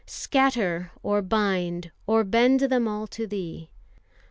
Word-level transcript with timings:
Scatter, 0.23 0.89
or 1.03 1.21
bind, 1.21 1.91
or 2.07 2.23
bend 2.23 2.61
them 2.61 2.87
all 2.87 3.05
to 3.05 3.27
Thee! 3.27 3.69